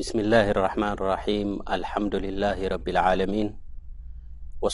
[0.00, 3.48] ብስም اላه الرحማን رም لምድላه ረብ عሚን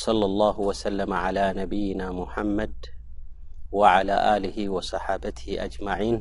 [0.06, 2.76] صلى الله وسم على ነብና محመድ
[3.80, 6.18] وعلى له وصሓበت ኣጅمعيን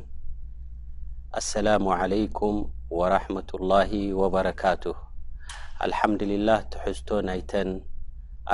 [1.38, 2.56] ኣلሰላሙ علይኩም
[2.98, 3.90] وረحመة الله
[4.20, 4.84] وበረካቱ
[5.84, 7.68] አልحምድلላه ትሕዝቶ ናይተን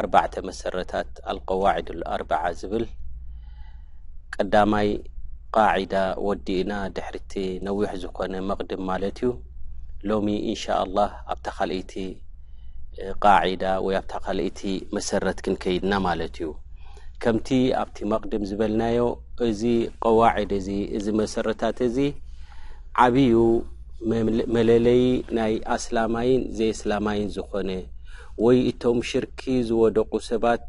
[0.05, 1.11] 4ርባዕ መሰረታት
[1.49, 2.85] قዋድ ኣርبع ዝብል
[4.35, 4.89] ቀዳማይ
[5.57, 5.95] ቃعዳ
[6.29, 7.33] ወዲእና ድሕርቲ
[7.69, 9.33] ነዊሕ ዝኮነ መቕድም ማለት እዩ
[10.11, 10.99] ሎሚ እንሻ ኣላ
[11.33, 11.93] ኣብታ ካልእቲ
[13.25, 14.61] ቃዒዳ ወይ ኣብታ ካልእቲ
[14.97, 16.49] መሰረት ክንከይድና ማለት እዩ
[17.23, 17.49] ከምቲ
[17.81, 19.01] ኣብቲ መቅድም ዝበልናዮ
[19.49, 19.63] እዚ
[20.05, 21.97] ቀዋዒድ እዚ እዚ መሰረታት እዚ
[23.05, 23.35] ዓብዩ
[24.57, 25.01] መለለዪ
[25.39, 27.71] ናይ ኣስላማይን ዘይኣስላማይን ዝኮነ
[28.45, 30.65] ወይ እቶም ሽርኪ ዝወደቁ ሰባት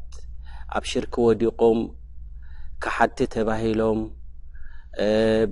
[0.77, 1.79] ኣብ ሽርኪ ወዲቆም
[2.83, 3.99] ካሓቲ ተባሂሎም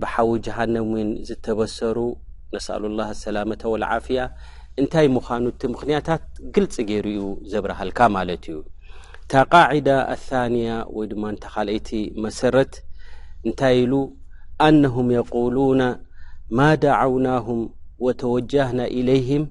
[0.01, 1.97] ብሓዊ ጀሃነምን ዝተበሰሩ
[2.55, 4.19] ነስኣሉ ላ አሰላመ ዋልዓፍያ
[4.81, 6.23] እንታይ ምዃኑ እቲ ምኽንያታት
[6.55, 8.57] ግልፂ ገይሩ ኡ ዘብረሃልካ ማለት እዩ
[9.25, 11.89] እታ ቃዕዳ አታንያ ወይ ድማ እንተይ ካልአይቲ
[12.25, 12.73] መሰረት
[13.47, 13.93] እንታይ ኢሉ
[14.65, 15.81] ኣነሁም የቁሉነ
[16.57, 17.61] ማ ዳዓውናሁም
[18.05, 19.43] ወተወጀህና ኢለይህም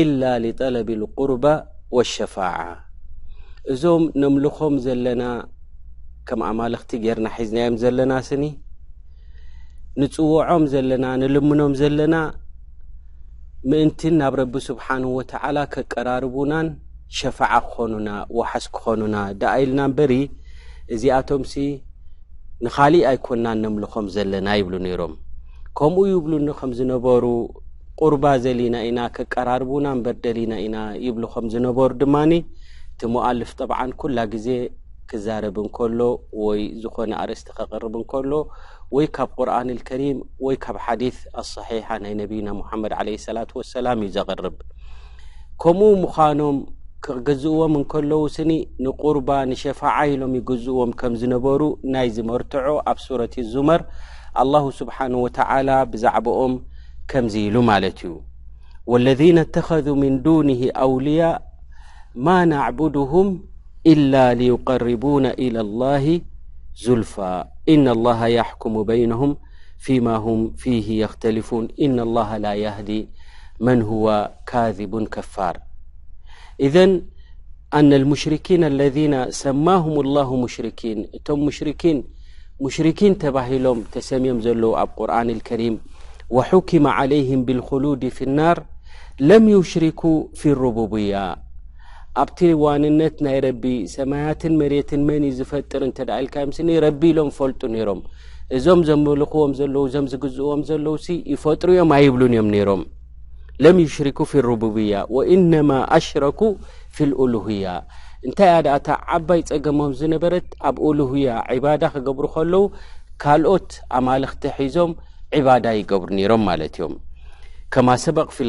[0.00, 1.44] ኢላ ሊጠለብ ልቁርባ
[1.96, 2.56] ወሸፋዓ
[3.72, 5.22] እዞም ነምልኾም ዘለና
[6.28, 8.44] ከም ኣማለኽቲ ጌርና ሒዝናዮም ዘለና ስኒ
[10.00, 12.16] ንፅውዖም ዘለና ንልምኖም ዘለና
[13.70, 16.66] ምእንቲን ናብ ረቢ ስብሓን ወተዓላ ኬቀራርቡናን
[17.18, 18.08] ሸፈዓ ክኾኑና
[18.38, 20.12] ወሓስ ክኾኑና ደኣኢልና እንበሪ
[20.94, 21.54] እዚኣቶምሲ
[22.64, 25.14] ንኻሊእ ኣይኮንናን ንምልኾም ዘለና ይብሉ ነይሮም
[25.78, 27.24] ከምኡ ይብሉንከም ዝነበሩ
[28.00, 32.32] ቁርባ ዘሊና ኢና ኬቀራርቡናንበርደሊና ኢና ይብሉ ከም ዝነበሩ ድማኒ
[32.92, 34.48] እቲ ምኣልፍ ጠብዓን ኩላ ግዜ
[35.10, 36.00] ክዛረብ እንከሎ
[36.44, 38.32] ወይ ዝኾነ ኣርእስቲ ኸቕርብ እንከሎ
[38.96, 44.10] ወይ ካብ ቁርን ኣልከሪም ወይ ካብ ሓዲስ ኣصሒሓ ናይ ነብና ሙሓመድ ዓለ ሰላት ወሰላም እዩ
[44.16, 44.56] ዘቕርብ
[45.62, 46.56] ከምኡ ምዃኖም
[47.04, 48.52] ክገዝእዎም እንከለዉ ስኒ
[48.84, 51.62] ንቁርባ ንሸፋዓኢሎም ይግዝእዎም ከም ዝነበሩ
[51.94, 53.82] ናይ ዝመርትዖ ኣብ ሱረት ዙመር
[54.42, 56.54] ኣላሁ ስብሓን ወተዓላ ብዛዕባኦም
[57.10, 58.14] ከምዚ ኢሉ ማለት እዩ
[58.92, 60.48] ወለذነ ተኸذ ምን ዱን
[60.84, 61.20] ኣውልያ
[62.26, 63.28] ማ ናዕብድሁም
[63.86, 66.20] إلا ليقربون إلى الله
[66.88, 69.36] ذلفا إن الله يحكم بينهم
[69.78, 73.08] فيما هم فيه يختلفون إن الله لا يهدي
[73.60, 75.58] من هو كاذب كفار
[76.60, 77.02] إذن
[77.74, 82.04] أن المشركين الذين سماهم الله مشركين تم مشركين
[82.60, 85.78] مشركين تباهلم تسميم زلو اب قرآن الكريم
[86.30, 88.66] وحكم عليهم بالخلود في النار
[89.20, 91.45] لم يشركوا في الربوبية
[92.20, 97.28] ኣብቲ ዋንነት ናይ ረቢ ሰማያትን መሬትን መን እዩ ዝፈጥር እንተ ደ ኢልካዮ ምስሊኒ ረቢ ኢሎም
[97.32, 98.00] ይፈልጡ ነይሮም
[98.56, 102.82] እዞም ዘምልኽዎም ዘለዉ እዞም ዝግዝእዎም ዘለው ሲ ይፈጥሩ እዮም ኣይብሉን እዮም ኔይሮም
[103.64, 106.40] ለም ዩሽሪኩ ፊ ሩቡብያ ወኢነማ ኣሽረኩ
[106.96, 107.66] ፊ ልኡሉህያ
[108.28, 112.62] እንታይ ኣዳኣታ ዓባይ ጸገሞም ዝነበረት ኣብ ኦሉህያ ዒባዳ ክገብሩ ኸለዉ
[113.24, 114.92] ካልኦት ኣማልኽቲ ሒዞም
[115.40, 116.94] ዒባዳ ይገብሩ ኔይሮም ማለት እዮም
[117.74, 118.44] ከማ ሰበቅ ፊ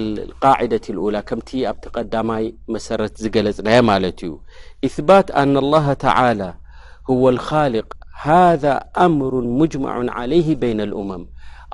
[0.48, 4.34] ቃዒደት ልኡላ ከምቲ ኣብቲ ቀዳማይ መሰረት ዝገለጽናየ ማለት እዩ
[4.88, 6.42] እثባት ኣና لላህ ተዓላ
[7.10, 7.88] ህወ ልካልቅ
[8.26, 8.64] ሃذ
[9.06, 11.24] ኣምሩ ሙጅመዑን ዓለይህ በይን ልእመም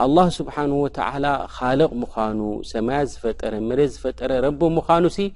[0.03, 1.25] አلላህ ስብሓንه ወተዓላ
[1.57, 2.39] ኻልቕ ምዃኑ
[2.71, 5.27] ሰማያ ዝፈጠረ መሬት ዝፈጠረ ረቦ ምዃኑ ሲ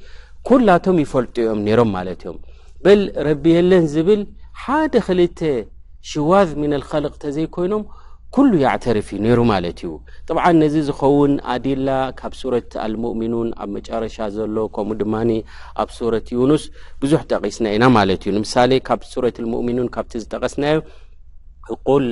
[0.49, 2.37] ኵላቶም ይፈልጡ እዮም ኔይሮም ማለት እዮም
[2.83, 4.21] በል ረቢ የለን ዝብል
[4.63, 5.39] ሓደ ክልተ
[6.11, 7.83] ሽዋዝ ምን ልኸልቅ ተዘይኮይኖም
[8.35, 9.91] ኩሉ ያዕተርፍ ነይሩ ማለት እዩ
[10.29, 11.89] ጥብዓ ነዚ ዝኸውን ኣዲላ
[12.19, 15.29] ካብ ሱረት አልሙእሚኑን ኣብ መጨረሻ ዘሎ ከምኡ ድማኒ
[15.83, 16.63] ኣብ ሱረት ዩኑስ
[17.03, 20.77] ብዙሕ ጠቒስና ኢና ማለት እዩ ንምሳሌ ካብ ሱረት ልሙእምኑን ካብቲ ዝጠቐስናዮ
[21.89, 22.05] ቁል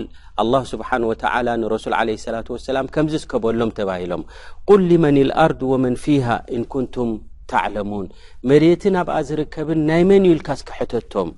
[0.44, 4.24] ኣላሁ ስብሓን ወተዓላ ንረሱል ዓለ ሰላት ወሰላም ከምዚ ስከበሎም ተባሂሎም
[4.70, 6.28] ቁል ልመን ልኣርድ ወመን ፊሃ
[6.58, 7.12] ኢንኩንቱም
[7.52, 8.06] ተዕለሙን
[8.52, 11.32] መሬትን ኣብኣ ዝርከብን ናይ መን እዩ ልካ ስክሕተቶም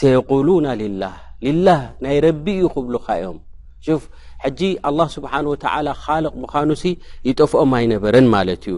[0.00, 3.38] ሰየቁሉና ልላህ ልላህ ናይ ረቢ እዩ ክብሉካ እዮም
[4.44, 6.82] ሕጂ ኣላه ስብሓን ወተላ ካልቕ ምዃኑሲ
[7.28, 8.76] ይጠፍኦም ኣይነበረን ማለት እዩ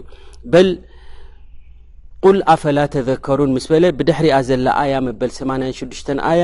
[0.51, 0.69] በል
[2.23, 6.43] ቁል ኣፈላ ተዘከሩን ምስ በለ ብድሕሪኣ ዘላ ኣያ መበል 86 ኣያ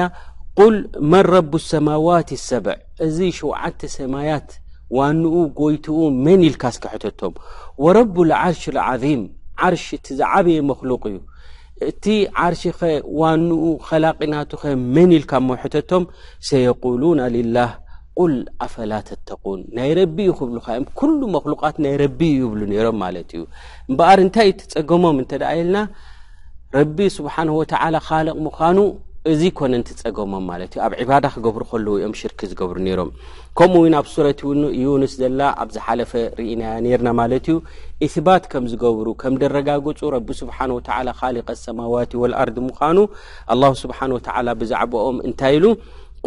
[0.59, 0.75] ቁል
[1.11, 2.75] መን ረብ ሰማዋት ኣሰብዕ
[3.05, 4.49] እዚ ሸውዓተ ሰማያት
[4.97, 7.33] ዋኑኡ ጎይትኡ መን ኢልካ ስክሕተቶም
[7.85, 9.21] ወረብ ዓርሽ ዓظም
[9.67, 11.17] ዓርሽ እቲ ዝዓበየ መክሉቅ እዩ
[11.89, 12.05] እቲ
[12.45, 12.89] ዓርሽ ኸ
[13.21, 16.03] ዋኑኡ ኸላቂናቱ ኸ መን ኢልካ መውሕተቶም
[16.49, 17.69] ሰየقሉና ልላህ
[18.35, 23.43] ልኣፈላ ተተቁን ናይ ረቢ እዩ ክብሉካዮም ኩሉ መኽሉቃት ናይ ረቢ ዩ ይብሉ ነይሮም ማለት እዩ
[23.89, 25.77] እምበኣር እንታይ እ ትፀገሞም እንተ ደኣ ኢልና
[26.77, 28.77] ረቢ ስብሓን ወተዓላ ካሊቕ ምዃኑ
[29.31, 33.09] እዚ ኮነን ትፀገሞም ማለት እዩ ኣብ ዕባዳ ክገብሩ ኸለዉ እዮም ሽርክ ዝገብሩ ነይሮም
[33.57, 37.57] ከምኡ እውን ኣብ ሱረት እውኒ ዩንስ ዘላ ኣብዝሓለፈ ርኢና ነርና ማለት እዩ
[38.05, 42.97] እስባት ከም ዝገብሩ ከም ደረጋግጹ ረቢ ስብሓን ወዓላ ኻሊቀ ኣሰማዋት ወልኣርድ ምዃኑ
[43.55, 45.65] ኣላሁ ስብሓን ወተዓላ ብዛዕባኦም እንታይ ኢሉ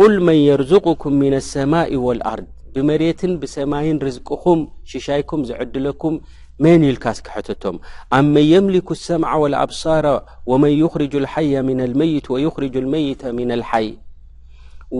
[0.00, 4.60] ቁል መን የርዝقኩም ምን الሰማእ ወልኣርድ ብመሬትን ብሰማይን ርዝቅኹም
[4.90, 6.14] ሽሻይኩም ዝዕድለኩም
[6.64, 7.76] መን ኢልካስክሕትቶም
[8.18, 10.06] ኣብ መን የምሊኩ اሰምዐ ወالኣብሳር
[10.50, 13.88] ወመን ይኽርጅ اልሓይ ምና መይት ወይኽርጅ መይት ምና ልሓይ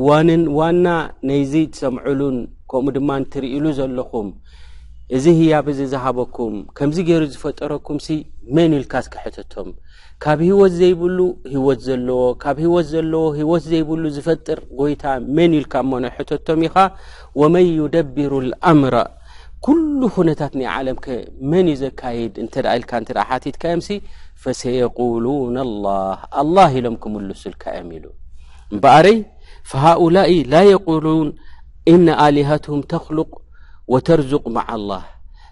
[0.06, 0.86] ዋን ዋና
[1.30, 2.36] ነይዚ ትሰምዕሉን
[2.72, 4.28] ከምኡ ድማ ንትርኢሉ ዘለኹም
[5.16, 8.06] እዚ ህያብዚ ዝሃበኩም ከምዚ ገይሩ ዝፈጠረኩምሲ
[8.56, 9.68] መን ዩልካ ስከሕተቶም
[10.24, 11.18] ካብ ሂይወት ዘይብሉ
[11.54, 15.04] ሂወት ዘለዎ ካብ ሂወት ዘለዎ ሂወት ዘይብሉ ዝፈጥር ጎይታ
[15.38, 16.76] መን ዩልካ እሞኖ ሕተቶም ኢኻ
[17.40, 18.94] ወመን ይደብሩ ልኣምረ
[19.66, 21.06] ኩሉ ኩነታት ናይ ዓለምከ
[21.50, 23.90] መን እዩ ዘካይድ እንተዳ ኢልካ እንተ ሓቲትካእዮምሲ
[24.44, 28.06] ፈሰየቁሉን ኣላህ ኣላህ ኢሎም ክምሉሱልካ እዮም ኢሉ
[28.72, 29.18] እምበኣረይ
[29.72, 31.28] ፈሃኡላእ ላ የቁሉን
[31.94, 33.30] ኢነ ኣሊሃትሁም ተኽሉቁ
[33.92, 35.04] ወተርዝቅ ማዓ ላህ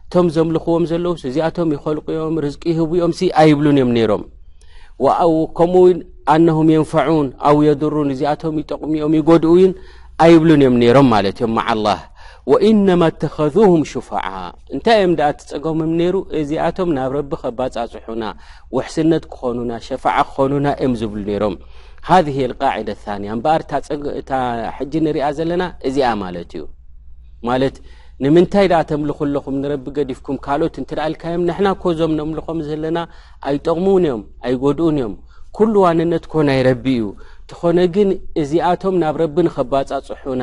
[0.05, 4.23] እቶም ዘምልኽዎም ዘለው እዚኣቶም ይኸልቁኦም ርዝቂ ይህቡኦምሲ ኣይብሉን እዮም ነይሮም
[5.35, 5.85] ውከምኡ
[6.33, 9.73] ኣነሁም የንፈዕን ኣው የድሩን እዚኣቶም ይጠቕሚኦም ይጎድኡእዩን
[10.25, 12.01] ኣይብሉን እዮም ነይሮም ማለት እዮም ማዓ ላህ
[12.53, 14.27] ወኢነማ እተኸም ሽፋዓ
[14.75, 18.25] እንታይ እዮም ዳኣ ትፀገሞም ነይሩ እዚኣቶም ናብ ረቢ ከባፃጽሑና
[18.77, 21.57] ውሕስነት ክኾኑና ሸፋዓ ክኾኑና እዮም ዝብሉ ነይሮም
[22.11, 22.19] ሃ
[22.65, 22.91] ቃደ
[23.23, 23.63] ንያ እምበኣር
[24.31, 24.35] ታ
[24.79, 26.65] ሕጂ እንሪያ ዘለና እዚኣ ማለት እዩ
[27.49, 27.77] ማለት
[28.25, 32.99] ንምንታይ ድኣ ተምልኹ ኣለኹም ንረቢ ገዲፍኩም ካልኦት እንትደኣልካዮም ንሕና እኮዞም ነምልኾም ዘለና
[33.49, 35.15] ኣይጠቕሙን እዮም ኣይጎድኡን እዮም
[35.57, 37.07] ኩሉ ዋንነት ኮናይረቢ እዩ
[37.45, 38.09] እትኾነ ግን
[38.41, 40.43] እዚኣቶም ናብ ረቢ ንኸባፃፅሑና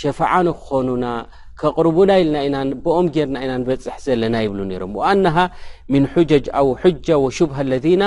[0.00, 1.06] ሸፈዓንክኾኑና
[1.62, 5.36] ኬቕርቡና ኢልናኢና ብኦም ጌርና ኢና ንበፅሕ ዘለና ይብሉ ነይሮም ወኣናሃ
[5.94, 8.04] ምን ሓጀጅ ኣው ሑጃ ወሹብሃ ለና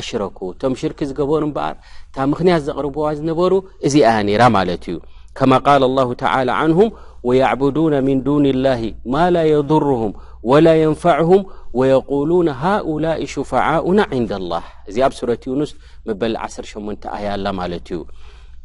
[0.00, 1.76] ኣሽረኩ እቶም ሽርክ ዝገብን እምበኣር
[2.08, 3.52] እታ ምኽንያት ዘቕርብዋ ዝነበሩ
[3.86, 4.98] እዚኣ ነይራ ማለት እዩ
[5.38, 6.88] ከማ ቃል ላሁ ተላ ንሁም
[7.28, 8.80] ወያዕቡድና ምን ዱንላህ
[9.14, 10.12] ማላ የድርሁም
[10.50, 11.42] ወላ የንፋዕሁም
[11.78, 15.72] ወየሉን ሃኡላ ሽፋዓኡና ንዳኣላህ እዚ ኣብ ሱረት ዩንስ
[16.08, 17.98] መበል 18 ኣያ ኣላ ማለት እዩ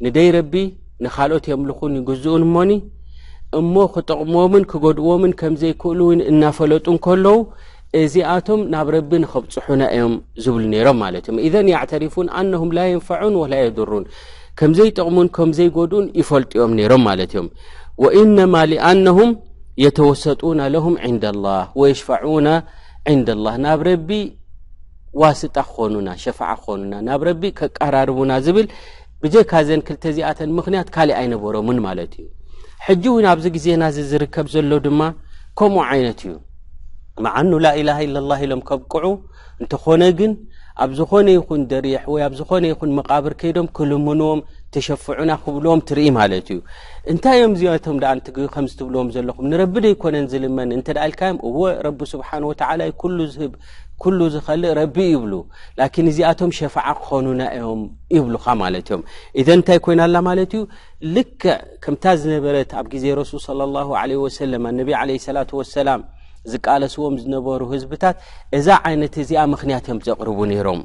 [0.06, 0.54] ንደይ ረቢ
[1.06, 2.72] ንኻልኦት የምልኹን ይግዝኡን እሞኒ
[3.60, 7.28] እሞ ክጠቕሞምን ክጎድእዎምን ከም ዘይክእሉእውን እናፈለጡን ከሎዉ
[8.01, 13.54] እዚኣቶም ናብ ረቢ ንኸብፅሑና እዮም ዝብሉ ነይሮም ማለት እዮም እዘን ያዕተሪፉን ኣነሁም ላ የንፍዕን ወላ
[13.63, 14.06] የድሩን
[14.60, 17.48] ከም ዘይጠቕሙን ከም ዘይጎድኡን ይፈልጥ ኦም ነይሮም ማለት እዮም
[18.04, 19.30] ወኢነማ ሊኣነሁም
[19.84, 22.48] የተወሰጡና ለሁም ንዳላህ ወየሽፈዑና
[23.18, 24.10] ንዳ ላህ ናብ ረቢ
[25.22, 28.68] ዋስጣ ክኾኑና ሸፍዓ ክኾኑና ናብ ረቢ ከቀራርቡና ዝብል
[29.24, 32.28] ብጀካ ዘን ክልተ እዚኣተን ምኽንያት ካሊእ ኣይነበሮምውን ማለት እዩ
[32.88, 35.02] ሕጂ እውን ኣብዚ ግዜናዚ ዝርከብ ዘሎ ድማ
[35.60, 36.34] ከምኡ ዓይነት እዩ
[37.26, 39.06] መዓኑ ላኢላሃ ኢለ ላ ኢሎም ከብቅዑ
[39.62, 40.32] እንተኾነ ግን
[40.84, 44.40] ኣብ ዝኾነ ይኹን ደሪሕ ወይ ኣብ ዝኾነ ይኹን መቃብር ከይዶም ክልምንዎም
[44.75, 46.60] ተሸፍዑና ክብሎዎም ትርኢ ማለት እዩ
[47.12, 48.19] እንታይ እዮም እዚኣቶም ኣን
[48.56, 52.81] ከምዝትብልዎም ዘለኹም ንረቢ ደይኮነን ዝልመኒ እንተ ዳ ኢልካዮም እወ ረቢ ስብሓን ወተዓላ
[53.18, 53.54] ሉ ህብ
[54.04, 55.33] ኩሉ ዝኸልእ ረቢ ይብሉ
[55.80, 57.81] ላኪን እዚኣቶም ሸፈዓ ክኮኑና እዮም
[58.16, 59.04] ይብሉካ ማለት እዮም
[59.39, 60.63] እዘን እንታይ ኮይናላ ማለት እዩ
[61.16, 61.39] ልክ
[61.83, 66.01] ከምታ ዝነበረት ኣብ ግዜ ረሱል ለ ላ ለ ወሰለም ኣነቢ ለ ሰላት ወሰላም
[66.54, 68.18] ዝቃለስዎም ዝነበሩ ህዝብታት
[68.60, 70.81] እዛ ዓይነት እዚኣ ምኽንያት እዮም ዘቕርቡ ነይሮም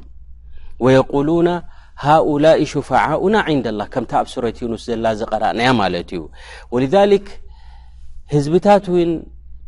[2.05, 6.23] ሃኡላ ሽፋዓኡና ንዳላ ከምታ ኣብ ሱረት ንስ ዘላ ዝቐርእናያ ማለት እዩ
[6.73, 7.27] ወልልክ
[8.35, 9.11] ህዝብታት እውን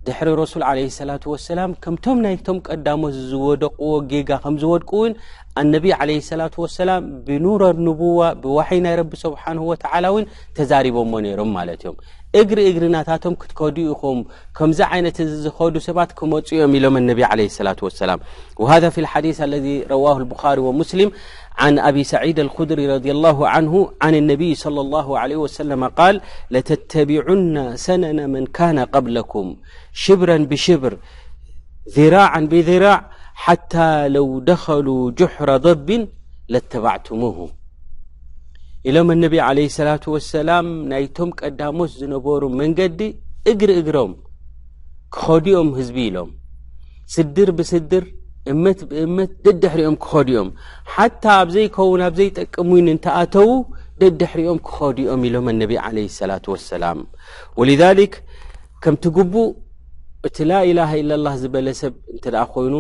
[0.08, 5.12] ድሕሪ ረሱል ለ ሰላት ወሰላም ከምቶም ናይቶም ቀዳሞት ዝወደቕዎ ጌጋ ከም ዝወድቁ እውን
[5.62, 10.26] ኣነብይ ለ ስላት ወሰላም ብኑረ ንቡዋ ብዋሒይ ናይ ረቢ ስብሓንሁ ወተዓላ እውን
[10.58, 11.98] ተዛሪቦምዎ ነይሮም ማለት እዮም
[12.42, 14.20] እግሪ እግርናታቶም ክትከዱ ኢኹም
[14.58, 18.22] ከምዚ ዓይነት ዝኸዱ ሰባት ክመፁ ዮም ኢሎም ኣነብ ለ ስላት ወሰላም
[18.62, 21.12] ወሃ ፊ ልሓዲ ኣለዚ ረዋሁ ብኻሪ ወሙስሊም
[21.62, 26.16] عن ኣب سعيድ الخድሪ رض الله نه عن الني صلى الله عليه وسلم قال
[26.56, 27.42] لتتبعن
[27.86, 29.48] ሰنن من كان قبلكም
[30.04, 30.94] شብرا بشብር
[31.98, 33.00] ذራاعا بذራاع
[33.44, 35.90] حتى ለو دخلوا جحر ضب
[36.54, 37.38] لتبعتمه
[38.90, 43.00] إሎም الن علي الصلة واسلم ናይቶም ቀዳሞት ዝነበሩ መንገዲ
[43.52, 44.12] እግር እግሮም
[45.16, 46.30] ክኸዲኦም هዝቢሎም
[47.16, 47.38] ስድ
[47.92, 48.06] ድር
[48.52, 50.50] እመት ብእመት ደድሕሪኦም ክኸዲኦም
[50.94, 53.50] ሓታ ኣብዘይከውን ኣብዘይጠቅሙን እንተኣተዉ
[54.02, 57.00] ደድሕሪኦም ክኸድኦም ኢሎም ኣነቢ ለ ሰላት ወሰላም
[57.60, 58.16] ወሊሊክ
[58.86, 59.50] ከምቲ ግቡእ
[60.28, 62.76] እቲ ላኢላሃ ኢለላህ ዝበለ ሰብ እንተ ደኣ ኮይኑ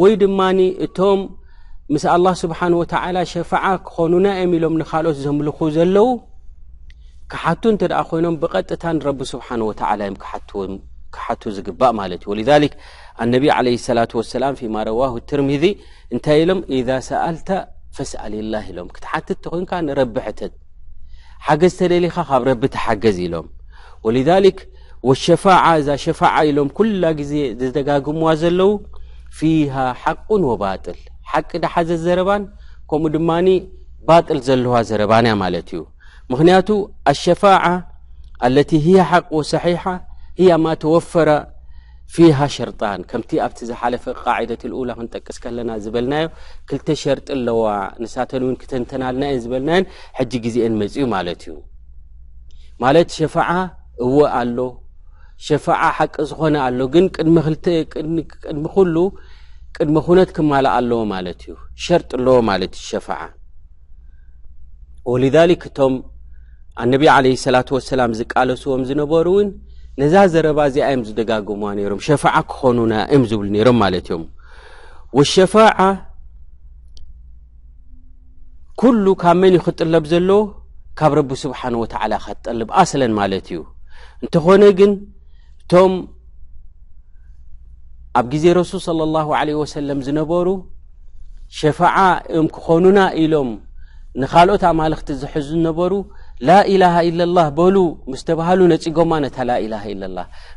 [0.00, 1.20] ወይ ድማኒ እቶም
[1.94, 6.08] ምስ ኣላህ ስብሓን ወተዓላ ሸፈዓ ክኾኑና እዮም ኢሎም ንኻልኦት ዘምልኩ ዘለዉ
[7.32, 10.74] ክሓቱ እንተ ደኣ ኮይኖም ብቐጥታ ንረቢ ስብሓን ወተዓላ እዮም ክሓትዎም
[11.14, 12.72] ክሓቱ ዝግባእ ማለት እዩ ወልሊክ
[13.24, 15.64] ኣነቢ ለ ሰላት ወሰላም ፊማረዋሁ ትርሚዚ
[16.14, 17.48] እንታይ ኢሎም ኢዛ ሰኣልተ
[17.96, 20.52] ፈሰኣሊ ላህ ኢሎም ክትሓትትቲ ኮንካ ንረቢ ሕተት
[21.46, 23.46] ሓገዝ ተደሊኻ ካብ ረቢ ተሓገዝ ኢሎም
[24.06, 24.58] ወልሊክ
[25.08, 25.24] ወሸ
[25.80, 28.70] እዛ ሸፋዓ ኢሎም ኩላ ግዜ ዝደጋግምዋ ዘለው
[29.38, 30.98] ፊሃ ሓቁን ወባጥል
[31.30, 32.44] ሓቂ ዳሓዘ ዘረባን
[32.90, 33.48] ከምኡ ድማኒ
[34.08, 35.80] ባጥል ዘለዋ ዘረባና ማለት እዩ
[36.30, 36.68] ምኽንያቱ
[37.12, 37.64] ኣሸፋዓ
[38.46, 39.82] ኣለቲ ሂያ ሓቂ ወሰሒሓ
[40.46, 41.30] ያ ማ ተወፈረ
[42.14, 46.26] ፊሃ ሸርጣን ከምቲ ኣብቲ ዝሓለፈ ቃዒደት ልኡላ ክንጠቅስ ከለና ዝበልናዮ
[46.68, 47.64] ክልተ ሸርጢ ኣለዋ
[48.02, 49.86] ንሳተን እውን ክተንተናልናእየን ዝበልናዮን
[50.18, 51.56] ሕጂ ግዜአን መፅኡ ማለት እዩ
[52.84, 53.48] ማለት ሸፈዓ
[54.04, 54.58] እው ኣሎ
[55.48, 58.22] ሸፈዓ ሓቂ ዝኾነ ኣሎ ግን ቅድሚ
[58.76, 58.96] ኩሉ
[59.78, 61.54] ቅድሚ ኩነት ክማልእ ኣለዎ ማለት እዩ
[61.86, 63.06] ሸርጥ ኣለዎ ማለት ዩ ሸፈ
[65.14, 65.94] ወክ እቶም
[66.82, 69.48] ኣነብ ለ ሰላት ወሰላም ዝቃለስዎም ዝነበሩ እውን
[70.00, 74.24] ነዛ ዘረባ እዚኣዮም ዝደጋግምዋ ነይሮም ሸፋዓ ክኾኑና እዮም ዝብሉ ነይሮም ማለት እዮም
[75.18, 75.78] ወሸፋዓ
[78.80, 80.30] ኩሉ ካብ መን ይ ክጥለብ ዘለ
[80.98, 83.60] ካብ ረቢ ስብሓን ወተዓላ ካትጠልብ ኣሰለን ማለት እዩ
[84.22, 84.92] እንተኾነ ግን
[85.62, 85.92] እቶም
[88.18, 90.48] ኣብ ግዜ ረሱል ስለ ላሁ ዓለ ወሰለም ዝነበሩ
[91.60, 91.96] ሸፋዓ
[92.32, 93.50] እዮም ክኾኑና ኢሎም
[94.20, 95.92] ንካልኦት ኣማልኽቲ ዘሕዙ ዝነበሩ
[96.48, 97.76] ላኢላሃ ኢለ ላህ በሉ
[98.12, 100.04] ምስተባሃሉ ነፂጎማ ነታ ላኢላ ኢላ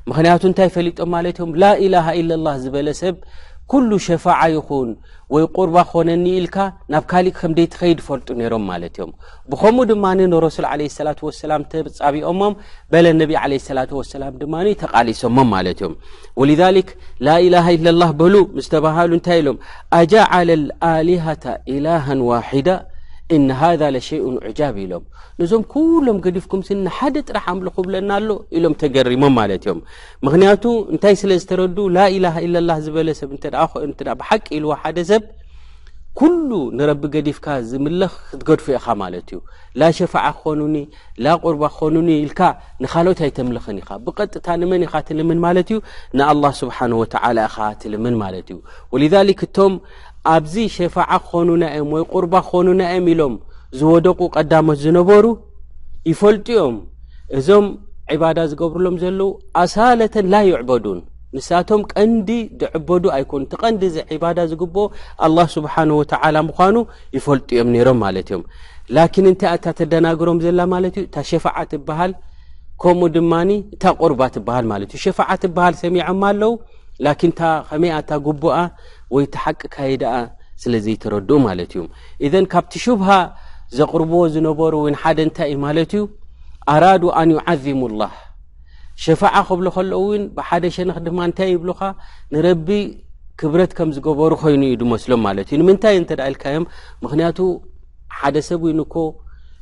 [0.10, 2.32] ምክንያቱ እንታይ ፈሊጦም ማለት ዮም ላኢላ ኢላ
[2.64, 3.16] ዝበለ ሰብ
[3.72, 4.90] ኩሉ ሸፋዓ ይኹን
[5.34, 6.58] ወይ ቁርባ ኮነኒ ኢልካ
[6.94, 9.12] ናብ ካሊእ ከምደይ ትኸይድ ይፈልጡ ነይሮም ማለት እዮም
[9.52, 11.10] ብከምኡ ድማኒ ንረሱል ለ ሰላ
[11.42, 12.56] ሰላም ተጻቢኦሞም
[12.94, 13.80] በለ ነቢ ለ ስላ
[14.16, 15.94] ሰላም ድማ ተቃሊሶሞም ማለት እዮም
[16.44, 16.50] ወ
[17.28, 17.66] ላላ
[18.02, 19.60] ላ በሉ ምስሃሉ እንታይ ኢሎም
[20.02, 21.28] ኣጃዓለ ልኣልሃ
[21.76, 22.70] ኢላሃ ዋሒዳ
[23.36, 25.04] ኢነ ሃ ለሸይኡን ዕጃብ ኢሎም
[25.40, 29.80] ነዞም ኩሎም ገዲፍኩምስ ንሓደ ጥራሕ ኣምልኹብለና ኣሎ ኢሎም ተገሪሞም ማለት እዮም
[30.28, 32.38] ምክንያቱ እንታይ ስለ ዝተረዱ ላኢላሃ
[32.70, 33.32] ላ ዝበለ ሰብ
[33.86, 35.24] እን እ ብሓቂ ኢልዋ ሓደ ሰብ
[36.20, 39.38] ኩሉ ንረቢ ገዲፍካ ዝምልኽ ክትገድፉ ኢኻ ማለት እዩ
[39.82, 40.78] ላ ሸፋዓ ክኾኑኒ
[41.26, 42.42] ላ ቁርባ ክኾኑኒ ኢልካ
[42.84, 45.78] ንካልኦት ኣይተምልኽን ኢኻ ብቐጥታ ንመን ኢኻ ትልምን ማለት እዩ
[46.20, 48.58] ንኣላ ስብሓን ወተዓላ ኢኻ ትልምን ማለት እዩ
[48.94, 49.76] ወ እቶም
[50.34, 53.36] ኣብዚ ሸፋዓ ክኾኑና እዮም ወይ ቁርባ ክኾኑና ዮም ኢሎም
[53.80, 55.26] ዝወደቁ ቀዳሞት ዝነበሩ
[56.10, 56.76] ይፈልጡ ኦም
[57.38, 57.66] እዞም
[58.16, 59.30] ዕባዳ ዝገብርሎም ዘለዉ
[59.62, 61.00] ኣሳለተን ላ ይዕበዱን
[61.36, 62.30] ንሳቶም ቀንዲ
[62.62, 64.84] ዝዕበዱ ኣይኮኑ ቲ ቀንዲ እዚ ዒባዳ ዝግብኦ
[65.26, 66.76] ኣላ ስብሓን ወተዓላ ምኳኑ
[67.18, 68.44] ይፈልጡ እዮም ኔይሮም ማለት እዮም
[68.96, 72.14] ላኪን እንታይ እታ ተደናግሮም ዘላ ማለት እዩ እታ ሸፋዓትበሃል
[72.84, 76.54] ከምኡ ድማኒ እንታ ቁርባ ትብሃል ማለት እዩ ሸፋዓትበሃል ሰሚዖማ ኣለው
[77.06, 78.56] ላኪን እ ኸመይኣእታ ጉቡኣ
[79.16, 80.16] ወይ እቲ ሓቂ ካይዳኣ
[80.62, 81.82] ስለ ዘይተረድኡ ማለት እዩ
[82.26, 83.08] እዘን ካብቲ ሽብሃ
[83.78, 86.04] ዘቕርብዎ ዝነበሩ እውን ሓደ እንታይ እዩ ማለት እዩ
[86.74, 88.14] ኣራዱ ኣንዩዓዚሙ ላህ
[89.04, 91.82] ሸፋዓ ክብሎ ከሎ እውን ብሓደ ሸነኽ ድማ እንታይ ይብሉካ
[92.34, 92.70] ንረቢ
[93.40, 96.66] ክብረት ከም ዝገበሩ ኮይኑ እዩ ድመስሎም ማለት እዩ ንምንታይእ እንተደ ኢልካእዮም
[97.04, 97.40] ምክንያቱ
[98.22, 98.94] ሓደ ሰብ ውንእኮ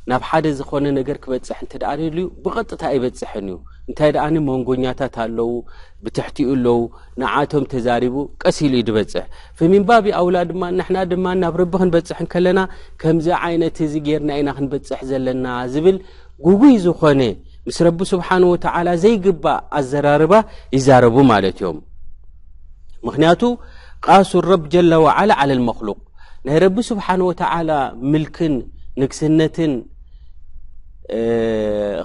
[0.09, 3.57] ናብ ሓደ ዝኾነ ነገር ክበፅሕ እንት ደኣልዩ ብቐጥታ ይበፅሐን እዩ
[3.89, 5.49] እንታይ ድኣኒ መንጎኛታት ኣለው
[6.03, 6.77] ብትሕቲኡ ኣለዉ
[7.21, 9.25] ንዓቶም ተዛሪቡ ቀሲሉ እዩ ትበፅሕ
[9.59, 12.59] ፍሚንባብ ኣውላ ድማ ንሕና ድማ ናብ ረቢ ክንበፅሕን ከለና
[13.03, 15.97] ከምዚ ዓይነት እዚ ገርና ኢና ክንበፅሕ ዘለና ዝብል
[16.47, 17.21] ጉጉይ ዝኾነ
[17.67, 20.33] ምስ ረቢ ስብሓን ወተዓላ ዘይግባእ ኣዘራርባ
[20.75, 21.77] ይዛረቡ ማለት እዮም
[23.07, 23.41] ምክንያቱ
[24.07, 25.99] ቃሱ ረብ ጃለ ዋዓላ ዓለልመክሉቅ
[26.47, 27.71] ናይ ረቢ ስብሓን ወተዓላ
[28.11, 28.53] ምልክን
[29.03, 29.73] ንግስነትን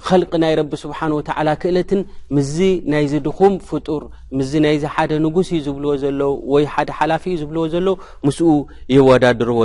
[0.09, 2.01] ኸልቂ ናይ ረቢ ስብሓን ወተዓላ ክእለትን
[2.37, 2.55] ምዝ
[2.93, 4.03] ናይዚድኹም ፍጡር
[4.39, 7.89] ምዚ ናይዚ ሓደ ንጉስ እዩ ዝብልዎ ዘሎው ወይ ሓደ ሓላፊ እዩ ዝብልዎ ዘሎዉ
[8.27, 8.49] ምስኡ
[8.97, 9.61] ይወዳድርዎ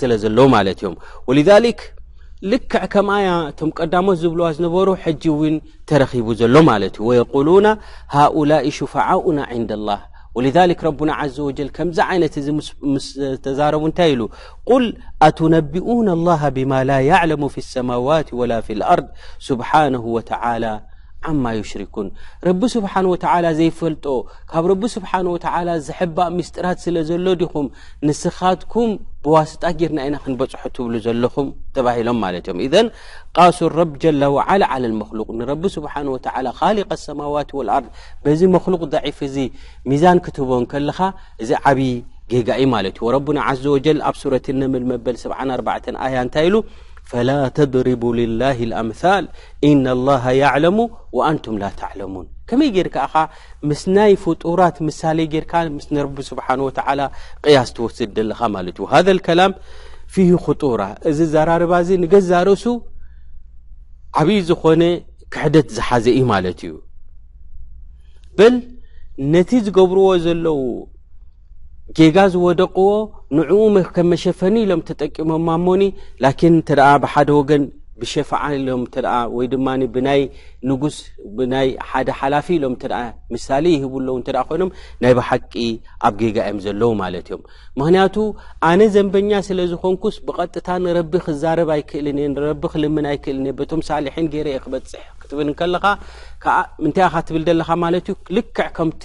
[0.00, 0.94] ስለ ዘለዉ ማለት እዮም
[1.30, 1.82] ወልሊክ
[2.50, 5.56] ልክዕ ከምኣያ ቶም ቀዳሞት ዝብልዋ ዝነበሩ ሕጂ እውን
[5.88, 7.66] ተረኺቡ ዘሎ ማለት እዩ ወየቁሉና
[8.16, 10.00] ሃኡላ ሽፋዓኡና ንዳላህ
[10.40, 14.28] ولذلك ربنا عز وجل كمزه عينت سمس تزارب انتي ال
[14.66, 20.80] قل اتنبئون الله بما لا يعلم في السماوات ولا في الارض سبحانه وتعالى
[21.28, 22.06] ዓማ ዩሽሪኩን
[22.48, 24.04] ረቢ ስብሓን ወተዓላ ዘይፈልጦ
[24.50, 27.66] ካብ ረቢ ስብሓን ወተዓላ ዘሕባእ ምስጢራት ስለ ዘሎ ዲኹም
[28.08, 28.90] ንስኻትኩም
[29.24, 31.48] ብዋስጣ ጌርና ኢና ክንበጽሖ እትብሉ ዘለኹም
[31.78, 32.86] ተባሂሎም ማለት እዮም እዘን
[33.38, 37.88] ቃሱ ረብ ጀላ ወዓላ ዓለ ልመክሉቅ ንረቢ ስብሓን ወተዓላ ኻሊቀ ኣሰማዋት ወልኣርድ
[38.26, 39.36] በዚ መኽሉቕ ደዒፍ እዚ
[39.92, 40.98] ሚዛን ክትህቦን ከለኻ
[41.44, 41.90] እዚ ዓብዪ
[42.32, 46.56] ገጋኢ ማለት እዩ ወረቡና ዓዘ ወጀል ኣብ ሱረትን ነምንመበል 74 ኣያ እንታይ ኢሉ
[47.10, 49.24] ፈላ ተضሪቡ ልላህ ልአምል
[49.68, 50.76] ኢነ ላሃ ያዕለሙ
[51.18, 53.14] ወአንቱም ላ ተዕለሙን ከመይ ጌይርከአኻ
[53.70, 57.00] ምስ ናይ ፍጡራት ምሳሌ ጌርካ ምስንረቢ ስብሓን ወተዓላ
[57.44, 59.52] ቅያስ ትወስድ ደለኻ ማለት እዩ ሃደ ልከላም
[60.14, 62.64] ፊህ ኽጡራ እዚ ዛራርባ እዚ ንገዛርእሱ
[64.20, 64.82] ዓብዪ ዝኾነ
[65.34, 66.72] ክሕደት ዝሓዘኢ ማለት እዩ
[68.38, 68.56] በል
[69.34, 70.58] ነቲ ዝገብርዎ ዘለዉ
[71.98, 72.88] ጌጋ ዝወደቅዎ
[73.36, 73.60] ንዕኡ
[73.96, 75.82] ከመሸፈኒ ኢሎም ተጠቂሞምማሞኒ
[76.24, 76.70] ላኪን እተ
[77.02, 77.62] ብሓደ ወገን
[78.00, 78.82] ብሸፍዓ ኢሎም
[79.36, 80.20] ወይ ድማ ብናይ
[80.68, 80.96] ንጉስ
[81.38, 82.84] ብናይ ሓደ ሓላፊ ኢሎም እተ
[83.34, 84.70] ምሳሌ ይህብለው እንተ ኮይኖም
[85.02, 85.52] ናይ ብሓቂ
[86.08, 87.42] ኣብ ጌጋ ዮም ዘለዉ ማለት እዮም
[87.80, 88.14] ምክንያቱ
[88.70, 94.60] ኣነ ዘንበኛ ስለ ዝኮንኩስ ብቐጥታ ንረቢ ክዛረብ ኣይክእልንእየ ንረቢ ክልምን ኣይክእልኒእ በቶም ሳልሒን ገይረ የ
[94.66, 95.86] ክበፅሕ ክትብል ከለካ
[96.56, 99.04] ዓ ምንታይ ኢካ ትብል ዘለካ ማለት እዩ ክልክዕ ከምቲ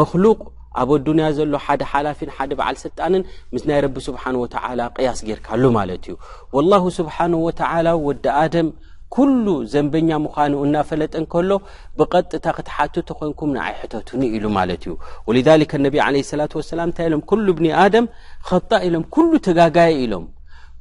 [0.00, 0.40] መክሉቅ
[0.80, 3.22] ኣብኡ ኣዱንያ ዘሎ ሓደ ሓላፊን ሓደ በዓል ስልጣንን
[3.54, 6.14] ምስ ናይ ረቢ ስብሓን ወተዓላ ቅያስ ጌርካሉ ማለት እዩ
[6.56, 8.68] ወላሁ ስብሓን ወተዓላ ወዲ ኣድም
[9.16, 11.50] ኩሉ ዘንበኛ ምዃኑ እናፈለጥን ከሎ
[11.98, 14.94] ብቐጥታ ክትሓትት ኮይንኩም ንዓይሕቶትኒ ኢሉ ማለት እዩ
[15.28, 16.42] ወልሊከ ነቢ ለ ሰላ
[16.74, 18.06] ሰላም እንታይ ኢሎም ኩሉ ብኒ ኣደም
[18.50, 20.24] ኸጣ ኢሎም ኩሉ ተጋጋይ ኢሎም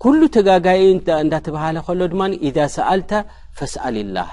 [0.05, 0.81] ኩሉ ተጋጋይ
[1.25, 3.12] እንዳተበሃለ ከሎ ድማ ኢዛ ሰአልተ
[3.60, 4.29] ፈስአል ላህ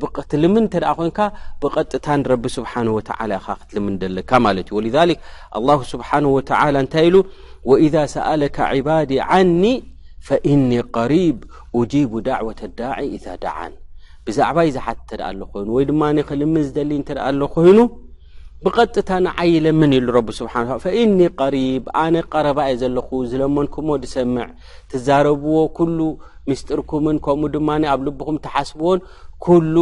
[0.00, 1.18] ብትልምን ንተ ኮይንካ
[1.62, 4.80] ብቀጥታ ረቢ ስብሓንተላ ኢኻ ክትልምን ደለካ ማለት እዩ
[5.66, 6.38] ወ ኣ ስብሓን ወ
[6.84, 7.16] እንታይ ኢሉ
[7.70, 7.76] ወ
[8.16, 9.62] ሰአለከ ባዲ ዓኒ
[10.28, 10.70] ፈእኒ
[11.14, 11.38] ሪብ
[11.92, 12.50] ጂቡ ዳዕወ
[12.80, 13.74] ዳዕ ኢዛ ደዓን
[14.26, 17.78] ብዛዕባ ዩ ዝሓት ተ ድኣ ኣሎ ኮይኑ ወይ ድማ ክልምን ዝደሊ እንተደኣ ኣሎ ኮይኑ
[18.64, 21.18] ብቐጥታ ንዓይለምን ኢሉቢ ስብሓን ፈእኒ
[21.54, 24.46] ሪብ ኣነ ቀረባየ ዘለኹ ዝለመንኩሞ ድሰምዕ
[24.92, 25.98] ትዛረብዎ ኩሉ
[26.48, 29.00] ምስጢርኩምን ከምኡ ድማ ኣብ ልብኩም ተሓስብዎን
[29.46, 29.76] ኩሉ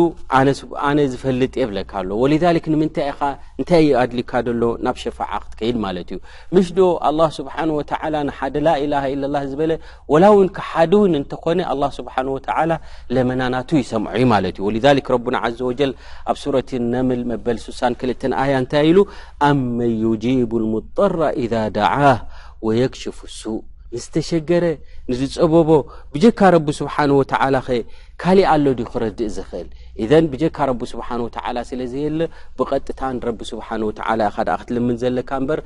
[0.89, 2.33] አነ ዝፈልጥ የብለካ ኣሎ ወሊ
[2.73, 3.29] ንምንታይ ኢ
[3.61, 6.19] እንታይ ዩ ኣድሊካ ደሎ ናብ ሸፋዓ ክትከይድ ማለት እዩ
[6.57, 6.89] ምሽ ዶ
[7.37, 7.83] ስብሓን ወ
[8.29, 9.73] ንሓደ ላኢላ ኢለ ላ ዝበለ
[10.15, 11.61] ወላው ክሓደ እውን እንተኮነ
[11.99, 12.29] ስብሓን
[12.73, 12.79] ላ
[13.17, 15.95] ለመናናቱ ይሰምዑዩ ማለት እዩ ወ ረና ዘ ወጀል
[16.33, 19.01] ኣብ ሱረት ነምል መበል 6ሳክልተ ኣያ እንታይ ኢሉ
[19.49, 22.21] አ መን ዩጂቡ لሙضጠራ ኢዛ ደዓህ
[22.69, 23.59] ወየክሽፉ ሱእ
[23.97, 24.65] ንዝተሸገረ
[25.11, 25.71] ንዝፀበቦ
[26.13, 27.79] ብጀካ ረቢ ስብሓን ወተዓላ ኸ
[28.23, 29.69] ካሊእ ኣሎ ድ ክረድእ ዝኽእል
[30.03, 32.21] እዘን ብጀካ ረቢ ስብሓን ወተላ ስለዘየለ
[32.59, 35.61] ብቐጥታን ረቢ ስብሓንወላ ደ ክትልምን ዘለካ ምበር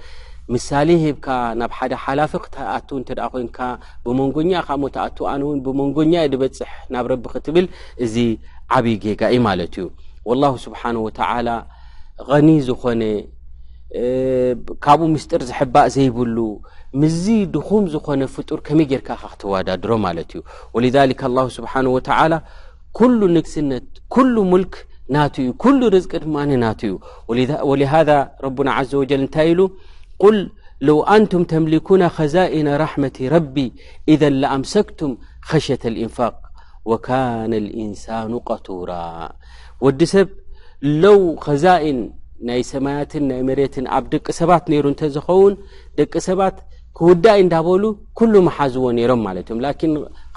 [0.54, 1.26] ምሳሌ ሂብካ
[1.60, 3.58] ናብ ሓደ ሓላፊ ክትኣቱ እንተ ኮይንካ
[4.04, 7.66] ብመንጎኛ ካብሞትኣት ኣነውን ብመንጎኛ ድበፅሕ ናብ ረቢ ክትብል
[8.06, 8.14] እዚ
[8.76, 9.86] ዓብዪ ጌጋኢ ማለት እዩ
[10.30, 11.48] ወላሁ ስብሓን ወተዓላ
[12.28, 13.02] ቀኒ ዝኮነ
[14.84, 16.36] ካብኡ ምስጢር ዝሕባእ ዘይብሉ
[17.00, 17.24] ምዝ
[17.54, 20.40] ድኹም ዝኾነ ፍጡር ከመይ ጌርካ ካ ክትዋዳድሮ ማለት እዩ
[20.74, 20.86] ወልሊ
[21.38, 22.32] ላ ስብሓን ወተላ
[22.98, 24.74] ኩሉ ንግስነት ኩሉ ሙልክ
[25.14, 25.48] ናትእዩ
[25.78, 26.94] ሉ ርዝቂ ድማ ናትእዩ
[27.70, 28.10] ወሊሃذ
[28.44, 29.60] ረቡና ዘ ወጀል እንታይ ኢሉ
[30.34, 30.38] ል
[30.88, 33.56] ለው አንቱም ተምሊኩና ኸዛኢና ረሕመቲ ረቢ
[34.12, 35.12] ኢዘን ለኣምሰክቱም
[35.50, 36.36] ኸሽየተ ኢንፋቅ
[36.90, 38.90] ወካነ ልኢንሳኑ ቀቱራ
[39.84, 40.28] ወዲ ሰብ
[41.02, 41.98] ለው ከዛኢን
[42.48, 45.54] ናይ ሰማያትን ናይ መሬትን ኣብ ደቂ ሰባት ነይሩ እንተዝኸውን
[46.00, 46.56] ደቂ ሰባት
[46.98, 47.84] ክውዳይ እንዳበሉ
[48.18, 49.74] ኩሉ መሓዝዎ ነይሮም ማለት እዮም ላን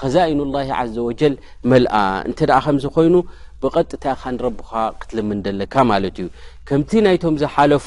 [0.01, 0.59] ከዛኑ ላ
[0.95, 1.33] ዘ ወጀል
[1.71, 1.93] መልኣ
[2.29, 3.15] እንተደ ከምዚ ኮይኑ
[3.63, 6.27] ብቐጥታ ካ ንረብካ ክትልምንደለካ ማለት እዩ
[6.67, 7.85] ከምቲ ናይቶም ዝሓለፉ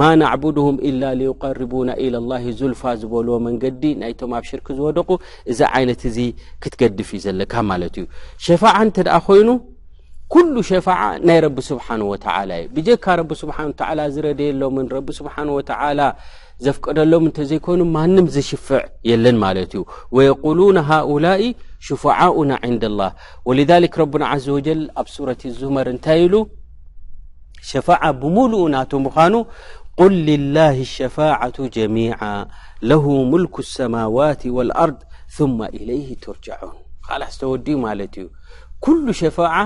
[0.00, 1.02] ማ ናዕብድሁም ኢላ
[1.42, 5.10] ቀርቡና ኢላላ ዙልፋ ዝበልዎ መንገዲ ናይቶም ኣብ ሽርክ ዝወደቁ
[5.52, 6.18] እዚ ዓይነት እዚ
[6.64, 8.06] ክትገድፍ እዩ ዘለካ ማለት እዩ
[8.46, 8.96] ሸፋዓ እንተ
[9.28, 9.48] ኮይኑ
[10.54, 13.82] ሉ ሸፋዓ ናይ ረቢ ስብሓን ወተላ እዩ ብጀካ ቢ ስብሓን ተ
[14.14, 16.00] ዝረድየሎምን ረቢ ስብሓን ወተላ
[16.66, 19.36] ዘفቀደሎም እ ዘይኮኑ ማنም ዝشፍع የለን
[19.76, 19.82] ዩ
[20.16, 21.42] ويقولون هؤلء
[21.86, 23.10] ሽفعؤና عند الله
[23.48, 26.34] ولذلك ربن عز وجل ኣብ سورة الزመር እንታይ ሉ
[27.70, 28.92] ሸفاعة ብمሉ ናቶ
[29.32, 29.34] ኑ
[30.00, 32.16] قل لله الشفاعة جميع
[32.90, 34.98] له ملك السموات والأርض
[35.36, 36.76] ثم إليه تርجعون
[37.38, 37.68] ص ዲ
[39.54, 39.60] ة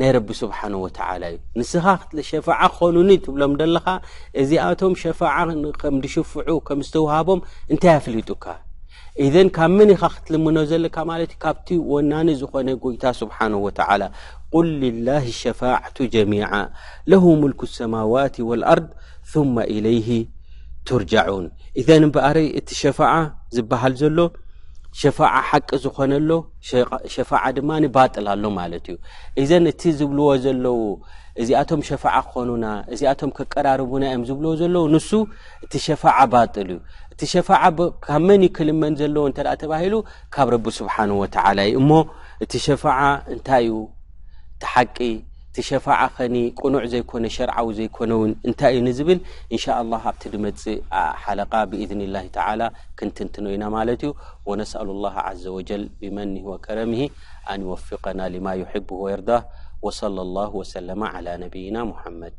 [0.00, 3.86] ናይ ረቢ ስብሓን ወተላ እዩ ንስኻ ክትሸፋዓ ክኮኑኒ ትብሎም ደለካ
[4.42, 5.34] እዚኣቶም ሸፋዓ
[5.80, 7.40] ከም ድሽፍዑ ከም ዝተዋሃቦም
[7.72, 8.44] እንታይ ኣፍሊጡካ
[9.24, 14.02] እዘን ካብ መን ኢኻ ክትልምኖ ዘለካ ማለት እዩ ካብቲ ወናኒ ዝኾነ ጎይታ ስብሓነ ወተዓላ
[14.54, 16.50] ቁል ልላህ ሸፋዕቱ ጀሚዓ
[17.12, 18.88] ለሁ ሙልክ ሰማዋት ወልኣርድ
[19.56, 20.08] መ ኢለይህ
[20.88, 21.44] ትርጃን
[21.82, 23.12] እዘን እምበኣር እቲ ሸፋዓ
[23.56, 24.18] ዝበሃል ዘሎ
[25.00, 26.30] ሸፋዓ ሓቂ ዝኮነሎ
[27.14, 28.96] ሸፋዓ ድማኒ ባጥል ኣሎ ማለት እዩ
[29.42, 30.78] እዘን እቲ ዝብልዎ ዘለዉ
[31.42, 35.10] እዚኣቶም ሸፋዓ ክኮኑና እዚኣቶም ከቀራርቡና እዮም ዝብልዎ ዘለዉ ንሱ
[35.64, 36.78] እቲ ሸፋዓ ባጥል እዩ
[37.12, 37.62] እቲ ሸፋዓ
[38.06, 39.94] ካብ መንዩ ክልመን ዘለዎ እንተደኣ ተባሂሉ
[40.34, 41.90] ካብ ረቢ ስብሓን ወተዓላይ እሞ
[42.46, 43.00] እቲ ሸፋዓ
[43.34, 43.76] እንታይ እዩ
[44.56, 44.96] እቲ ሓቂ
[45.56, 49.18] ቲሸፋዓ ኸኒ ቁኑዕ ዘይኮነ ሸርዓዊ ዘይኮነ ውን እንታይ እዩ ንዝብል
[49.54, 50.78] እንሻ لላه ኣብቲ ድመፅእ
[51.24, 52.60] ሓለቃ ብእዝን ላ ተዓላ
[52.98, 54.10] ክንትንትነ ኢና ማለት እዩ
[54.48, 57.00] ወነስአሉ الላه ዘ ወጀል ብመኒሂ ወከረምሂ
[57.54, 59.30] ኣንወፍقና ሊማ ይሕብ የርዳ
[59.86, 62.38] ወصለ ላه ወሰለ عى ነብይና ሙሓመድ